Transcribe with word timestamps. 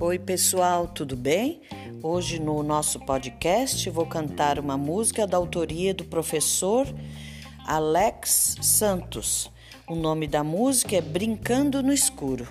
Oi, 0.00 0.18
pessoal, 0.18 0.88
tudo 0.88 1.16
bem? 1.16 1.60
Hoje 2.02 2.40
no 2.40 2.62
nosso 2.62 2.98
podcast 2.98 3.88
vou 3.90 4.06
cantar 4.06 4.58
uma 4.58 4.76
música 4.76 5.26
da 5.26 5.36
autoria 5.36 5.94
do 5.94 6.04
professor 6.04 6.86
Alex 7.64 8.56
Santos. 8.60 9.50
O 9.88 9.94
nome 9.94 10.26
da 10.26 10.42
música 10.42 10.96
é 10.96 11.00
Brincando 11.00 11.82
no 11.82 11.92
Escuro. 11.92 12.48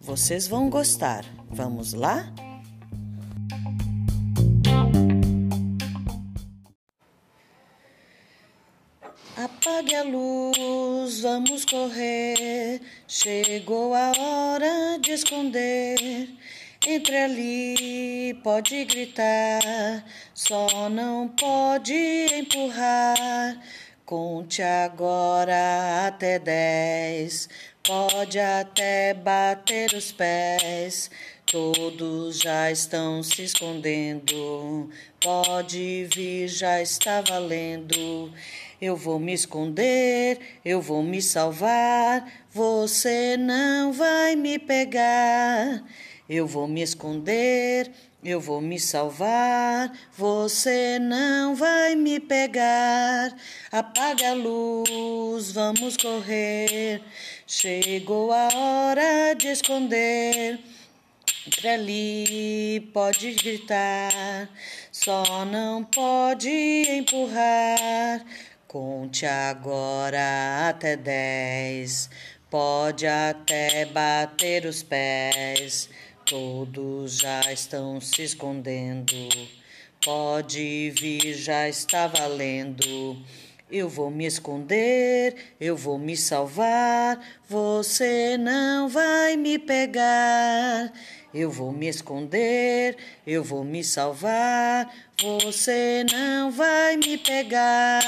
Vocês 0.00 0.48
vão 0.48 0.70
gostar. 0.70 1.24
Vamos 1.50 1.92
lá? 1.92 2.32
Apague 9.36 9.94
a 9.96 10.02
luz, 10.02 11.20
vamos 11.20 11.64
correr. 11.64 12.80
Chegou 13.08 13.92
a 13.94 14.12
hora 14.16 14.98
de 15.00 15.12
esconder. 15.12 16.28
Entre 16.86 17.16
ali, 17.16 18.34
pode 18.44 18.84
gritar, 18.84 20.04
só 20.34 20.88
não 20.90 21.28
pode 21.28 21.94
empurrar. 22.34 23.58
Conte 24.06 24.60
agora 24.60 26.06
até 26.06 26.38
dez, 26.38 27.48
pode 27.82 28.38
até 28.38 29.14
bater 29.14 29.94
os 29.94 30.12
pés. 30.12 31.10
Todos 31.46 32.38
já 32.38 32.70
estão 32.70 33.22
se 33.22 33.44
escondendo, 33.44 34.90
pode 35.22 36.06
vir, 36.14 36.48
já 36.48 36.82
está 36.82 37.22
valendo. 37.22 38.30
Eu 38.78 38.94
vou 38.94 39.18
me 39.18 39.32
esconder, 39.32 40.38
eu 40.62 40.82
vou 40.82 41.02
me 41.02 41.22
salvar, 41.22 42.30
você 42.50 43.38
não 43.38 43.90
vai 43.90 44.36
me 44.36 44.58
pegar. 44.58 45.82
Eu 46.26 46.46
vou 46.46 46.66
me 46.66 46.80
esconder, 46.80 47.92
eu 48.24 48.40
vou 48.40 48.58
me 48.58 48.80
salvar, 48.80 49.92
você 50.16 50.98
não 50.98 51.54
vai 51.54 51.94
me 51.94 52.18
pegar. 52.18 53.36
Apaga 53.70 54.30
a 54.30 54.32
luz, 54.32 55.52
vamos 55.52 55.98
correr. 55.98 57.02
Chegou 57.46 58.32
a 58.32 58.48
hora 58.54 59.34
de 59.34 59.48
esconder. 59.48 60.58
Entre 61.46 61.68
ali 61.68 62.90
pode 62.94 63.32
gritar, 63.32 64.48
só 64.90 65.44
não 65.44 65.84
pode 65.84 66.48
empurrar. 66.48 68.24
Conte 68.66 69.26
agora 69.26 70.70
até 70.70 70.96
dez, 70.96 72.08
pode 72.48 73.06
até 73.06 73.84
bater 73.84 74.64
os 74.64 74.82
pés. 74.82 75.90
Todos 76.26 77.18
já 77.18 77.52
estão 77.52 78.00
se 78.00 78.22
escondendo. 78.22 79.14
Pode 80.02 80.90
vir, 80.98 81.34
já 81.34 81.68
está 81.68 82.06
valendo. 82.06 83.22
Eu 83.70 83.90
vou 83.90 84.10
me 84.10 84.24
esconder, 84.24 85.36
eu 85.60 85.76
vou 85.76 85.98
me 85.98 86.16
salvar. 86.16 87.20
Você 87.46 88.38
não 88.38 88.88
vai 88.88 89.36
me 89.36 89.58
pegar. 89.58 90.92
Eu 91.34 91.50
vou 91.50 91.72
me 91.72 91.88
esconder, 91.88 92.96
eu 93.26 93.44
vou 93.44 93.62
me 93.62 93.84
salvar. 93.84 94.90
Você 95.42 96.06
não 96.10 96.50
vai 96.50 96.96
me 96.96 97.18
pegar. 97.18 98.00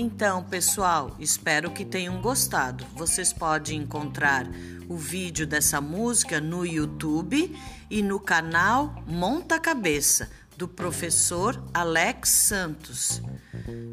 Então, 0.00 0.44
pessoal, 0.44 1.16
espero 1.18 1.72
que 1.72 1.84
tenham 1.84 2.20
gostado. 2.22 2.86
Vocês 2.94 3.32
podem 3.32 3.80
encontrar 3.80 4.46
o 4.88 4.96
vídeo 4.96 5.44
dessa 5.44 5.80
música 5.80 6.40
no 6.40 6.64
YouTube 6.64 7.52
e 7.90 8.00
no 8.00 8.20
canal 8.20 9.02
Monta 9.08 9.58
Cabeça, 9.58 10.30
do 10.56 10.68
professor 10.68 11.60
Alex 11.74 12.28
Santos. 12.28 13.20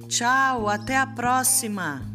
Tchau, 0.07 0.69
até 0.69 0.96
a 0.96 1.07
próxima! 1.07 2.15